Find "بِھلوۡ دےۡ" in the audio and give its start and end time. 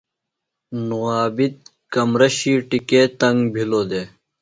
3.53-4.07